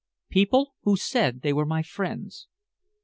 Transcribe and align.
"People 0.31 0.73
who 0.81 0.97
said 0.97 1.41
they 1.43 1.53
were 1.53 1.63
my 1.63 1.83
friends." 1.83 2.47